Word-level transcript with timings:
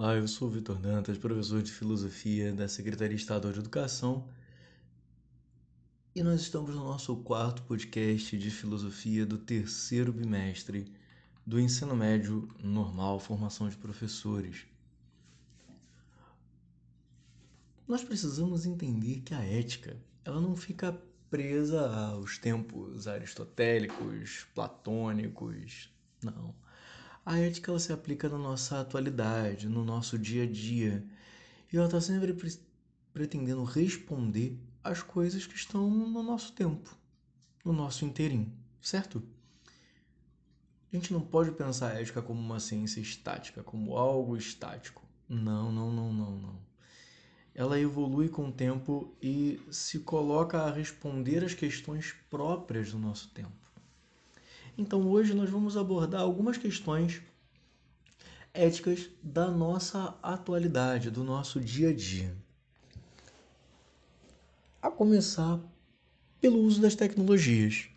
Olá, 0.00 0.14
eu 0.14 0.28
sou 0.28 0.46
o 0.46 0.50
Vitor 0.52 0.78
Dantas, 0.78 1.18
professor 1.18 1.60
de 1.60 1.72
Filosofia 1.72 2.52
da 2.52 2.68
Secretaria 2.68 3.16
Estadual 3.16 3.52
de 3.52 3.58
Educação, 3.58 4.28
e 6.14 6.22
nós 6.22 6.40
estamos 6.40 6.72
no 6.72 6.84
nosso 6.84 7.16
quarto 7.16 7.62
podcast 7.62 8.38
de 8.38 8.48
Filosofia 8.48 9.26
do 9.26 9.36
terceiro 9.36 10.12
bimestre 10.12 10.94
do 11.44 11.58
Ensino 11.58 11.96
Médio 11.96 12.48
Normal 12.62 13.18
Formação 13.18 13.68
de 13.68 13.76
Professores. 13.76 14.66
Nós 17.84 18.04
precisamos 18.04 18.66
entender 18.66 19.22
que 19.22 19.34
a 19.34 19.42
ética 19.42 19.96
ela 20.24 20.40
não 20.40 20.54
fica 20.54 20.96
presa 21.28 21.90
aos 22.12 22.38
tempos 22.38 23.08
aristotélicos, 23.08 24.46
platônicos, 24.54 25.92
não 26.22 26.54
a 27.28 27.38
ética 27.38 27.70
ela 27.70 27.78
se 27.78 27.92
aplica 27.92 28.26
na 28.26 28.38
nossa 28.38 28.80
atualidade, 28.80 29.68
no 29.68 29.84
nosso 29.84 30.18
dia 30.18 30.44
a 30.44 30.46
dia. 30.46 31.04
E 31.70 31.76
ela 31.76 31.84
está 31.84 32.00
sempre 32.00 32.32
pre 32.32 32.58
pretendendo 33.12 33.64
responder 33.64 34.58
às 34.82 35.02
coisas 35.02 35.46
que 35.46 35.54
estão 35.54 35.90
no 35.90 36.22
nosso 36.22 36.52
tempo, 36.52 36.96
no 37.62 37.72
nosso 37.72 38.06
inteirinho, 38.06 38.50
certo? 38.80 39.22
A 40.90 40.96
gente 40.96 41.12
não 41.12 41.20
pode 41.20 41.50
pensar 41.50 41.90
a 41.90 42.00
ética 42.00 42.22
como 42.22 42.40
uma 42.40 42.60
ciência 42.60 43.00
estática, 43.00 43.62
como 43.62 43.98
algo 43.98 44.34
estático. 44.34 45.02
Não, 45.28 45.70
não, 45.70 45.92
não, 45.92 46.10
não, 46.10 46.38
não. 46.38 46.58
Ela 47.54 47.78
evolui 47.78 48.30
com 48.30 48.48
o 48.48 48.52
tempo 48.52 49.14
e 49.20 49.60
se 49.70 49.98
coloca 49.98 50.62
a 50.62 50.72
responder 50.72 51.44
às 51.44 51.52
questões 51.52 52.14
próprias 52.30 52.92
do 52.92 52.98
nosso 52.98 53.28
tempo. 53.34 53.68
Então 54.78 55.08
hoje 55.08 55.34
nós 55.34 55.50
vamos 55.50 55.76
abordar 55.76 56.20
algumas 56.20 56.56
questões 56.56 57.20
éticas 58.54 59.10
da 59.20 59.50
nossa 59.50 60.16
atualidade, 60.22 61.10
do 61.10 61.24
nosso 61.24 61.60
dia 61.60 61.88
a 61.90 61.92
dia. 61.92 62.32
A 64.80 64.88
começar 64.88 65.58
pelo 66.40 66.60
uso 66.60 66.80
das 66.80 66.94
tecnologias. 66.94 67.88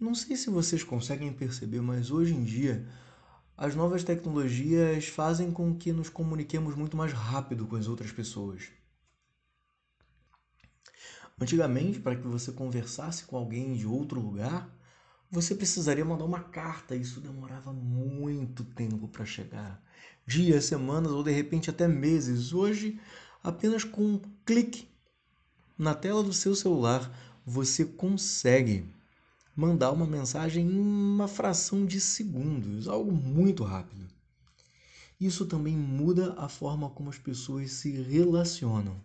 Não 0.00 0.14
sei 0.14 0.34
se 0.34 0.48
vocês 0.48 0.82
conseguem 0.82 1.30
perceber, 1.30 1.82
mas 1.82 2.10
hoje 2.10 2.32
em 2.32 2.42
dia 2.42 2.88
as 3.54 3.74
novas 3.74 4.02
tecnologias 4.02 5.08
fazem 5.08 5.52
com 5.52 5.76
que 5.76 5.92
nos 5.92 6.08
comuniquemos 6.08 6.74
muito 6.74 6.96
mais 6.96 7.12
rápido 7.12 7.66
com 7.66 7.76
as 7.76 7.86
outras 7.86 8.10
pessoas. 8.10 8.70
Antigamente, 11.38 12.00
para 12.00 12.16
que 12.16 12.26
você 12.26 12.50
conversasse 12.50 13.24
com 13.24 13.36
alguém 13.36 13.74
de 13.74 13.86
outro 13.86 14.18
lugar, 14.18 14.74
você 15.32 15.54
precisaria 15.54 16.04
mandar 16.04 16.26
uma 16.26 16.42
carta. 16.42 16.94
Isso 16.94 17.18
demorava 17.18 17.72
muito 17.72 18.62
tempo 18.62 19.08
para 19.08 19.24
chegar 19.24 19.82
dias, 20.26 20.66
semanas 20.66 21.10
ou 21.10 21.24
de 21.24 21.32
repente 21.32 21.70
até 21.70 21.88
meses. 21.88 22.52
Hoje, 22.52 23.00
apenas 23.42 23.82
com 23.82 24.02
um 24.02 24.20
clique 24.44 24.86
na 25.78 25.94
tela 25.94 26.22
do 26.22 26.34
seu 26.34 26.54
celular, 26.54 27.10
você 27.46 27.82
consegue 27.82 28.84
mandar 29.56 29.90
uma 29.90 30.06
mensagem 30.06 30.66
em 30.66 30.78
uma 30.78 31.26
fração 31.26 31.86
de 31.86 31.98
segundos, 31.98 32.86
algo 32.86 33.10
muito 33.10 33.64
rápido. 33.64 34.06
Isso 35.18 35.46
também 35.46 35.76
muda 35.76 36.34
a 36.36 36.48
forma 36.48 36.90
como 36.90 37.08
as 37.08 37.18
pessoas 37.18 37.72
se 37.72 37.90
relacionam. 38.02 39.00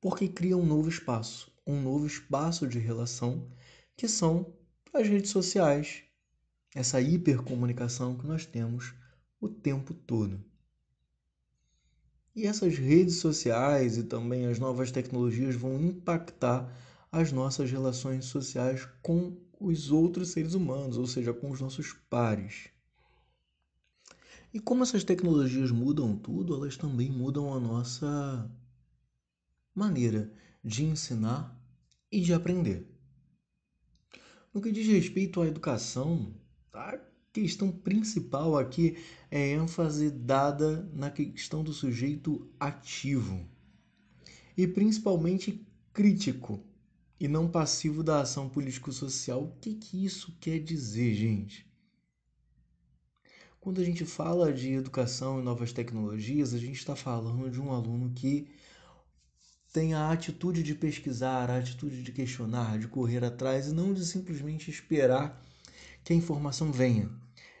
Porque 0.00 0.28
cria 0.28 0.56
um 0.56 0.64
novo 0.64 0.88
espaço, 0.88 1.50
um 1.66 1.82
novo 1.82 2.06
espaço 2.06 2.66
de 2.66 2.78
relação, 2.78 3.50
que 3.96 4.06
são 4.06 4.52
as 4.92 5.08
redes 5.08 5.30
sociais, 5.30 6.02
essa 6.74 7.00
hipercomunicação 7.00 8.16
que 8.16 8.26
nós 8.26 8.46
temos 8.46 8.94
o 9.40 9.48
tempo 9.48 9.94
todo. 9.94 10.44
E 12.34 12.46
essas 12.46 12.76
redes 12.78 13.16
sociais 13.16 13.96
e 13.98 14.04
também 14.04 14.46
as 14.46 14.58
novas 14.58 14.90
tecnologias 14.90 15.54
vão 15.54 15.80
impactar 15.80 16.72
as 17.10 17.32
nossas 17.32 17.70
relações 17.70 18.26
sociais 18.26 18.86
com 19.02 19.36
os 19.58 19.90
outros 19.90 20.30
seres 20.30 20.54
humanos, 20.54 20.96
ou 20.96 21.06
seja, 21.06 21.32
com 21.32 21.50
os 21.50 21.60
nossos 21.60 21.92
pares. 22.08 22.68
E 24.52 24.60
como 24.60 24.82
essas 24.82 25.04
tecnologias 25.04 25.70
mudam 25.70 26.16
tudo, 26.16 26.54
elas 26.54 26.76
também 26.76 27.10
mudam 27.10 27.52
a 27.52 27.60
nossa 27.60 28.50
maneira 29.74 30.32
de 30.64 30.84
ensinar 30.84 31.56
e 32.10 32.20
de 32.20 32.32
aprender. 32.32 32.97
No 34.52 34.62
que 34.62 34.72
diz 34.72 34.86
respeito 34.86 35.42
à 35.42 35.46
educação, 35.46 36.34
a 36.72 36.98
questão 37.32 37.70
principal 37.70 38.56
aqui 38.56 38.96
é 39.30 39.52
ênfase 39.52 40.10
dada 40.10 40.88
na 40.94 41.10
questão 41.10 41.62
do 41.62 41.72
sujeito 41.72 42.50
ativo 42.58 43.46
e 44.56 44.66
principalmente 44.66 45.64
crítico 45.92 46.64
e 47.20 47.28
não 47.28 47.48
passivo 47.48 48.02
da 48.02 48.22
ação 48.22 48.48
político-social. 48.48 49.44
O 49.44 49.56
que, 49.60 49.74
que 49.74 50.04
isso 50.04 50.36
quer 50.40 50.58
dizer, 50.58 51.14
gente? 51.14 51.66
Quando 53.60 53.80
a 53.80 53.84
gente 53.84 54.04
fala 54.04 54.52
de 54.52 54.72
educação 54.72 55.40
e 55.40 55.42
novas 55.42 55.72
tecnologias, 55.72 56.54
a 56.54 56.58
gente 56.58 56.78
está 56.78 56.96
falando 56.96 57.50
de 57.50 57.60
um 57.60 57.70
aluno 57.70 58.10
que 58.14 58.48
tem 59.78 59.94
a 59.94 60.10
atitude 60.10 60.64
de 60.64 60.74
pesquisar, 60.74 61.48
a 61.48 61.58
atitude 61.58 62.02
de 62.02 62.10
questionar, 62.10 62.80
de 62.80 62.88
correr 62.88 63.22
atrás 63.22 63.68
e 63.68 63.72
não 63.72 63.94
de 63.94 64.04
simplesmente 64.04 64.68
esperar 64.68 65.40
que 66.02 66.12
a 66.12 66.16
informação 66.16 66.72
venha. 66.72 67.08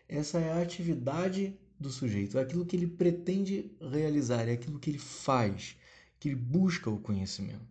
Essa 0.08 0.40
é 0.40 0.50
a 0.50 0.60
atividade 0.60 1.56
do 1.78 1.90
sujeito, 1.90 2.36
é 2.36 2.42
aquilo 2.42 2.66
que 2.66 2.74
ele 2.74 2.88
pretende 2.88 3.70
realizar, 3.80 4.48
é 4.48 4.54
aquilo 4.54 4.80
que 4.80 4.90
ele 4.90 4.98
faz, 4.98 5.76
que 6.18 6.30
ele 6.30 6.34
busca 6.34 6.90
o 6.90 6.98
conhecimento. 6.98 7.68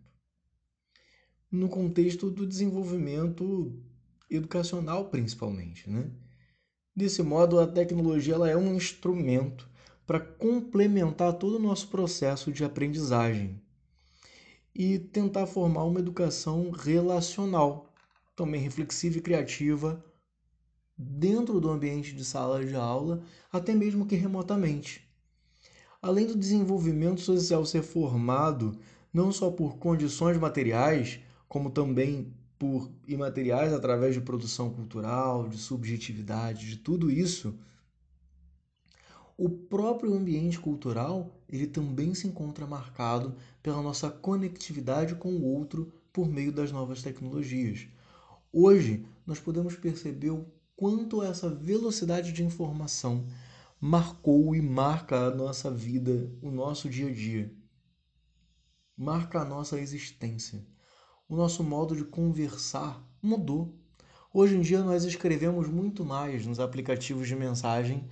No 1.52 1.68
contexto 1.68 2.30
do 2.30 2.46
desenvolvimento 2.46 3.78
educacional, 4.30 5.10
principalmente, 5.10 5.90
né? 5.90 6.10
Desse 6.96 7.22
modo, 7.22 7.60
a 7.60 7.66
tecnologia 7.66 8.32
ela 8.32 8.48
é 8.48 8.56
um 8.56 8.74
instrumento 8.74 9.68
para 10.06 10.18
complementar 10.18 11.34
todo 11.34 11.56
o 11.56 11.62
nosso 11.62 11.88
processo 11.88 12.50
de 12.50 12.64
aprendizagem 12.64 13.60
e 14.78 14.96
tentar 14.96 15.44
formar 15.44 15.82
uma 15.82 15.98
educação 15.98 16.70
relacional, 16.70 17.92
também 18.36 18.60
reflexiva 18.60 19.18
e 19.18 19.20
criativa, 19.20 20.04
dentro 20.96 21.60
do 21.60 21.68
ambiente 21.68 22.14
de 22.14 22.24
sala 22.24 22.64
de 22.64 22.76
aula, 22.76 23.20
até 23.52 23.74
mesmo 23.74 24.06
que 24.06 24.14
remotamente. 24.14 25.04
Além 26.00 26.26
do 26.26 26.36
desenvolvimento 26.36 27.20
social 27.20 27.66
ser 27.66 27.82
formado 27.82 28.78
não 29.12 29.32
só 29.32 29.50
por 29.50 29.78
condições 29.78 30.38
materiais, 30.38 31.18
como 31.48 31.70
também 31.70 32.32
por 32.56 32.88
imateriais 33.06 33.72
através 33.72 34.14
de 34.14 34.20
produção 34.20 34.70
cultural, 34.70 35.48
de 35.48 35.58
subjetividade, 35.58 36.68
de 36.68 36.76
tudo 36.76 37.10
isso, 37.10 37.58
o 39.38 39.48
próprio 39.48 40.14
ambiente 40.14 40.58
cultural 40.58 41.30
ele 41.48 41.68
também 41.68 42.12
se 42.12 42.26
encontra 42.26 42.66
marcado 42.66 43.36
pela 43.62 43.80
nossa 43.80 44.10
conectividade 44.10 45.14
com 45.14 45.30
o 45.30 45.44
outro 45.44 45.92
por 46.12 46.28
meio 46.28 46.50
das 46.50 46.72
novas 46.72 47.02
tecnologias. 47.02 47.86
Hoje, 48.52 49.06
nós 49.24 49.38
podemos 49.38 49.76
perceber 49.76 50.30
o 50.30 50.44
quanto 50.74 51.22
essa 51.22 51.48
velocidade 51.48 52.32
de 52.32 52.42
informação 52.42 53.26
marcou 53.80 54.56
e 54.56 54.60
marca 54.60 55.26
a 55.26 55.30
nossa 55.34 55.70
vida, 55.70 56.32
o 56.42 56.50
nosso 56.50 56.88
dia 56.88 57.08
a 57.08 57.12
dia. 57.12 57.54
Marca 58.96 59.42
a 59.42 59.44
nossa 59.44 59.78
existência. 59.80 60.66
O 61.28 61.36
nosso 61.36 61.62
modo 61.62 61.94
de 61.94 62.04
conversar 62.04 63.00
mudou. 63.22 63.72
Hoje 64.34 64.56
em 64.56 64.60
dia 64.62 64.82
nós 64.82 65.04
escrevemos 65.04 65.68
muito 65.68 66.04
mais 66.04 66.44
nos 66.44 66.58
aplicativos 66.58 67.28
de 67.28 67.36
mensagem 67.36 68.08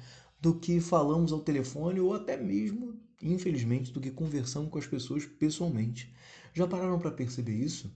do 0.47 0.55
que 0.55 0.81
falamos 0.81 1.33
ao 1.33 1.41
telefone 1.41 1.99
ou 1.99 2.15
até 2.15 2.37
mesmo, 2.37 2.95
infelizmente, 3.21 3.93
do 3.93 4.01
que 4.01 4.13
conversamos 4.13 4.71
com 4.71 4.79
as 4.79 4.87
pessoas 4.87 5.27
pessoalmente. 5.27 6.15
Já 6.55 6.69
pararam 6.69 7.01
para 7.01 7.11
perceber 7.11 7.55
isso? 7.55 7.93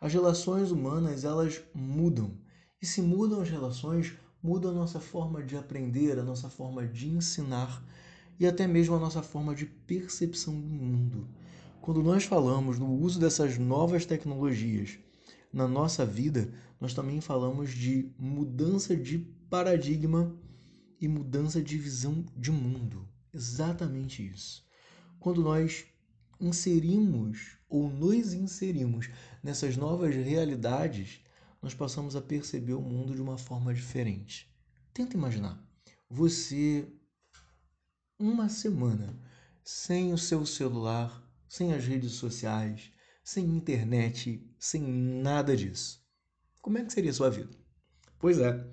As 0.00 0.12
relações 0.12 0.72
humanas, 0.72 1.22
elas 1.22 1.62
mudam. 1.72 2.36
E 2.82 2.86
se 2.86 3.00
mudam 3.00 3.40
as 3.40 3.48
relações, 3.48 4.14
muda 4.42 4.70
a 4.70 4.72
nossa 4.72 4.98
forma 4.98 5.44
de 5.44 5.56
aprender, 5.56 6.18
a 6.18 6.24
nossa 6.24 6.50
forma 6.50 6.84
de 6.84 7.08
ensinar 7.08 7.86
e 8.36 8.48
até 8.48 8.66
mesmo 8.66 8.96
a 8.96 8.98
nossa 8.98 9.22
forma 9.22 9.54
de 9.54 9.64
percepção 9.64 10.60
do 10.60 10.68
mundo. 10.68 11.28
Quando 11.80 12.02
nós 12.02 12.24
falamos 12.24 12.80
no 12.80 12.92
uso 12.92 13.20
dessas 13.20 13.58
novas 13.58 14.04
tecnologias 14.04 14.98
na 15.52 15.68
nossa 15.68 16.04
vida, 16.04 16.52
nós 16.80 16.94
também 16.94 17.20
falamos 17.20 17.70
de 17.70 18.10
mudança 18.18 18.96
de 18.96 19.20
paradigma 19.48 20.36
e 21.00 21.08
mudança 21.08 21.62
de 21.62 21.78
visão 21.78 22.24
de 22.36 22.50
mundo. 22.50 23.08
Exatamente 23.32 24.26
isso. 24.26 24.64
Quando 25.18 25.42
nós 25.42 25.84
inserimos 26.40 27.58
ou 27.68 27.90
nos 27.90 28.32
inserimos 28.32 29.08
nessas 29.42 29.76
novas 29.76 30.14
realidades, 30.14 31.20
nós 31.60 31.74
passamos 31.74 32.14
a 32.14 32.20
perceber 32.20 32.74
o 32.74 32.82
mundo 32.82 33.14
de 33.14 33.20
uma 33.20 33.38
forma 33.38 33.74
diferente. 33.74 34.54
Tenta 34.92 35.16
imaginar. 35.16 35.62
Você 36.08 36.88
uma 38.18 38.48
semana 38.48 39.18
sem 39.64 40.12
o 40.12 40.18
seu 40.18 40.46
celular, 40.46 41.22
sem 41.48 41.72
as 41.72 41.84
redes 41.84 42.12
sociais, 42.12 42.92
sem 43.22 43.44
internet, 43.44 44.48
sem 44.58 44.80
nada 44.82 45.56
disso. 45.56 46.00
Como 46.62 46.78
é 46.78 46.84
que 46.84 46.92
seria 46.92 47.10
a 47.10 47.14
sua 47.14 47.30
vida? 47.30 47.50
Pois 48.18 48.38
é, 48.38 48.64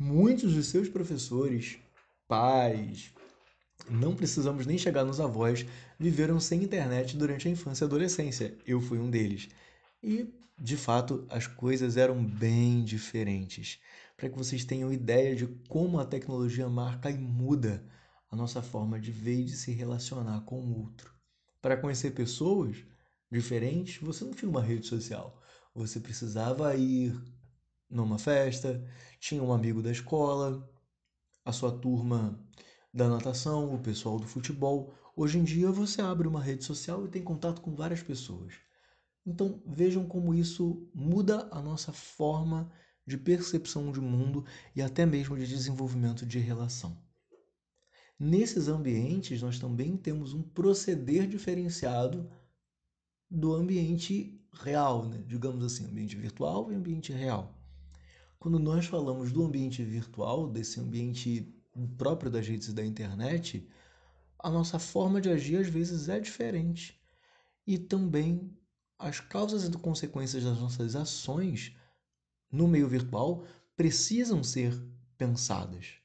muitos 0.00 0.54
dos 0.54 0.68
seus 0.68 0.88
professores, 0.88 1.78
pais, 2.26 3.12
não 3.88 4.16
precisamos 4.16 4.64
nem 4.64 4.78
chegar 4.78 5.04
nos 5.04 5.20
avós, 5.20 5.66
viveram 5.98 6.40
sem 6.40 6.62
internet 6.62 7.18
durante 7.18 7.46
a 7.46 7.50
infância 7.50 7.84
e 7.84 7.86
adolescência. 7.86 8.56
Eu 8.66 8.80
fui 8.80 8.98
um 8.98 9.10
deles. 9.10 9.50
E, 10.02 10.26
de 10.58 10.76
fato, 10.76 11.26
as 11.28 11.46
coisas 11.46 11.98
eram 11.98 12.24
bem 12.24 12.82
diferentes. 12.82 13.78
Para 14.16 14.30
que 14.30 14.38
vocês 14.38 14.64
tenham 14.64 14.90
ideia 14.90 15.36
de 15.36 15.46
como 15.68 16.00
a 16.00 16.06
tecnologia 16.06 16.68
marca 16.68 17.10
e 17.10 17.18
muda 17.18 17.84
a 18.30 18.36
nossa 18.36 18.62
forma 18.62 18.98
de 18.98 19.10
ver 19.10 19.40
e 19.40 19.44
de 19.44 19.56
se 19.56 19.70
relacionar 19.72 20.40
com 20.42 20.60
o 20.60 20.78
outro. 20.78 21.12
Para 21.60 21.76
conhecer 21.76 22.12
pessoas 22.12 22.76
diferentes, 23.30 24.00
você 24.00 24.24
não 24.24 24.32
tinha 24.32 24.50
uma 24.50 24.62
rede 24.62 24.86
social. 24.86 25.42
Você 25.74 26.00
precisava 26.00 26.74
ir 26.74 27.14
numa 27.90 28.18
festa, 28.18 28.82
tinha 29.18 29.42
um 29.42 29.52
amigo 29.52 29.82
da 29.82 29.90
escola, 29.90 30.68
a 31.44 31.52
sua 31.52 31.72
turma 31.72 32.38
da 32.92 33.08
natação, 33.08 33.74
o 33.74 33.78
pessoal 33.78 34.18
do 34.18 34.26
futebol. 34.26 34.94
Hoje 35.16 35.38
em 35.38 35.44
dia 35.44 35.70
você 35.70 36.00
abre 36.00 36.28
uma 36.28 36.42
rede 36.42 36.64
social 36.64 37.04
e 37.04 37.08
tem 37.08 37.22
contato 37.22 37.60
com 37.60 37.74
várias 37.74 38.02
pessoas. 38.02 38.54
Então 39.26 39.62
vejam 39.66 40.06
como 40.06 40.34
isso 40.34 40.88
muda 40.94 41.48
a 41.50 41.60
nossa 41.60 41.92
forma 41.92 42.72
de 43.06 43.18
percepção 43.18 43.90
de 43.90 44.00
mundo 44.00 44.44
e 44.74 44.80
até 44.80 45.04
mesmo 45.04 45.36
de 45.36 45.46
desenvolvimento 45.46 46.24
de 46.24 46.38
relação. 46.38 46.96
Nesses 48.18 48.68
ambientes, 48.68 49.40
nós 49.40 49.58
também 49.58 49.96
temos 49.96 50.34
um 50.34 50.42
proceder 50.42 51.26
diferenciado 51.26 52.30
do 53.30 53.54
ambiente 53.54 54.38
real, 54.52 55.06
né? 55.06 55.24
digamos 55.26 55.64
assim, 55.64 55.86
ambiente 55.86 56.16
virtual 56.16 56.70
e 56.70 56.74
ambiente 56.74 57.12
real. 57.12 57.59
Quando 58.40 58.58
nós 58.58 58.86
falamos 58.86 59.30
do 59.30 59.44
ambiente 59.44 59.84
virtual, 59.84 60.48
desse 60.48 60.80
ambiente 60.80 61.54
próprio 61.98 62.30
das 62.30 62.48
redes 62.48 62.72
da 62.72 62.82
internet, 62.82 63.68
a 64.38 64.48
nossa 64.48 64.78
forma 64.78 65.20
de 65.20 65.28
agir 65.28 65.60
às 65.60 65.68
vezes 65.68 66.08
é 66.08 66.18
diferente. 66.18 66.98
E 67.66 67.76
também 67.76 68.50
as 68.98 69.20
causas 69.20 69.64
e 69.64 69.70
consequências 69.72 70.42
das 70.42 70.58
nossas 70.58 70.96
ações 70.96 71.76
no 72.50 72.66
meio 72.66 72.88
virtual 72.88 73.44
precisam 73.76 74.42
ser 74.42 74.72
pensadas 75.18 75.96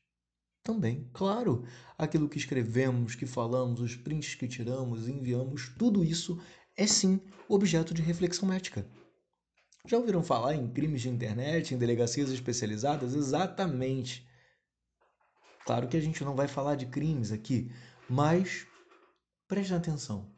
também. 0.62 1.10
Claro, 1.14 1.64
aquilo 1.98 2.28
que 2.28 2.38
escrevemos, 2.38 3.16
que 3.16 3.26
falamos, 3.26 3.80
os 3.80 3.96
prints 3.96 4.36
que 4.36 4.46
tiramos, 4.46 5.08
enviamos, 5.08 5.70
tudo 5.78 6.04
isso 6.04 6.38
é 6.76 6.86
sim 6.86 7.22
objeto 7.48 7.94
de 7.94 8.02
reflexão 8.02 8.52
ética. 8.52 8.86
Já 9.88 9.98
ouviram 9.98 10.24
falar 10.24 10.56
em 10.56 10.68
crimes 10.68 11.02
de 11.02 11.10
internet, 11.10 11.74
em 11.74 11.78
delegacias 11.78 12.32
especializadas? 12.32 13.14
Exatamente. 13.14 14.28
Claro 15.64 15.88
que 15.88 15.96
a 15.96 16.02
gente 16.02 16.24
não 16.24 16.36
vai 16.36 16.48
falar 16.48 16.76
de 16.76 16.88
crimes 16.88 17.32
aqui, 17.32 17.72
mas 18.10 18.66
preste 19.48 19.74
atenção. 19.74 20.32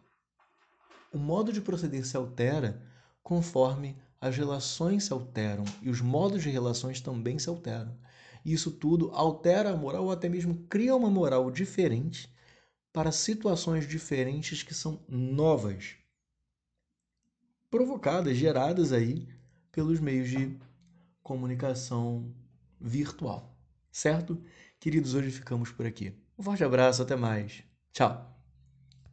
O 1.13 1.17
modo 1.17 1.53
de 1.53 1.61
proceder 1.61 2.05
se 2.05 2.17
altera 2.17 2.85
conforme 3.23 3.97
as 4.19 4.35
relações 4.35 5.05
se 5.05 5.13
alteram 5.13 5.63
e 5.81 5.89
os 5.89 6.01
modos 6.01 6.43
de 6.43 6.49
relações 6.49 6.99
também 6.99 7.39
se 7.39 7.47
alteram. 7.47 7.97
Isso 8.43 8.71
tudo 8.71 9.11
altera 9.11 9.71
a 9.71 9.77
moral 9.77 10.05
ou 10.05 10.11
até 10.11 10.27
mesmo 10.27 10.65
cria 10.69 10.95
uma 10.95 11.09
moral 11.09 11.49
diferente 11.51 12.33
para 12.91 13.11
situações 13.11 13.87
diferentes 13.87 14.63
que 14.63 14.73
são 14.73 15.05
novas, 15.07 15.95
provocadas, 17.69 18.35
geradas 18.35 18.91
aí 18.91 19.36
pelos 19.77 19.99
meios 19.99 20.27
de 20.27 20.57
comunicação 21.21 22.33
virtual. 22.81 23.55
Certo? 23.91 24.41
Queridos, 24.79 25.13
hoje 25.13 25.29
ficamos 25.29 25.71
por 25.71 25.85
aqui. 25.85 26.15
Um 26.35 26.41
forte 26.41 26.63
abraço, 26.63 27.03
até 27.03 27.15
mais. 27.15 27.63
Tchau. 27.93 28.36